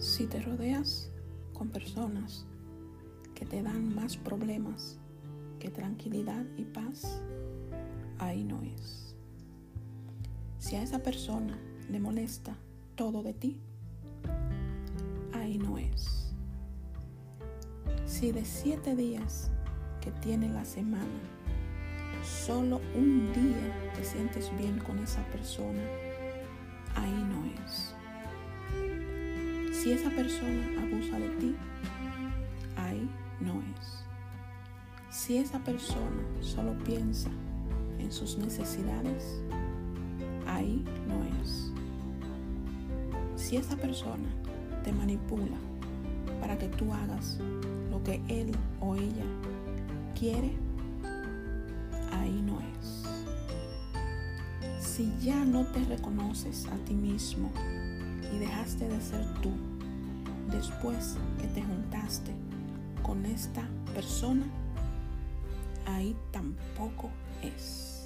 [0.00, 1.10] Si te rodeas
[1.52, 2.46] con personas
[3.34, 4.98] que te dan más problemas
[5.58, 7.20] que tranquilidad y paz,
[8.18, 9.14] ahí no es.
[10.56, 11.58] Si a esa persona
[11.90, 12.56] le molesta
[12.94, 13.60] todo de ti,
[15.34, 16.32] ahí no es.
[18.06, 19.50] Si de siete días
[20.00, 21.20] que tiene la semana,
[22.24, 25.82] solo un día te sientes bien con esa persona,
[29.82, 31.56] Si esa persona abusa de ti,
[32.76, 33.08] ahí
[33.40, 34.04] no es.
[35.08, 37.30] Si esa persona solo piensa
[37.98, 39.40] en sus necesidades,
[40.46, 41.72] ahí no es.
[43.36, 44.28] Si esa persona
[44.84, 45.56] te manipula
[46.42, 47.38] para que tú hagas
[47.90, 49.24] lo que él o ella
[50.14, 50.52] quiere,
[52.12, 53.06] ahí no es.
[54.78, 57.50] Si ya no te reconoces a ti mismo
[58.30, 59.69] y dejaste de ser tú
[60.50, 62.32] después que te juntaste
[63.02, 63.62] con esta
[63.94, 64.46] persona,
[65.86, 67.10] ahí tampoco
[67.42, 67.99] es.